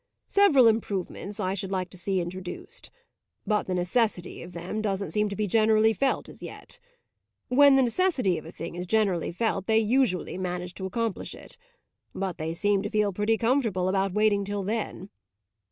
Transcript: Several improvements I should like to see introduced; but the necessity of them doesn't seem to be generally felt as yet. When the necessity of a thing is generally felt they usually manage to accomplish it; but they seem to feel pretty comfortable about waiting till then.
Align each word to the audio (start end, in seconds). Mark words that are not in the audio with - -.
Several 0.25 0.65
improvements 0.67 1.39
I 1.39 1.53
should 1.53 1.71
like 1.71 1.91
to 1.91 1.97
see 1.97 2.19
introduced; 2.21 2.89
but 3.45 3.67
the 3.67 3.75
necessity 3.75 4.41
of 4.41 4.51
them 4.53 4.81
doesn't 4.81 5.11
seem 5.11 5.29
to 5.29 5.35
be 5.35 5.45
generally 5.45 5.93
felt 5.93 6.27
as 6.27 6.41
yet. 6.41 6.79
When 7.49 7.75
the 7.75 7.83
necessity 7.83 8.39
of 8.39 8.45
a 8.47 8.51
thing 8.51 8.73
is 8.73 8.87
generally 8.87 9.31
felt 9.31 9.67
they 9.67 9.77
usually 9.77 10.39
manage 10.39 10.73
to 10.73 10.87
accomplish 10.87 11.35
it; 11.35 11.55
but 12.15 12.39
they 12.39 12.55
seem 12.55 12.81
to 12.81 12.89
feel 12.89 13.13
pretty 13.13 13.37
comfortable 13.37 13.87
about 13.87 14.11
waiting 14.13 14.43
till 14.43 14.63
then. 14.63 15.11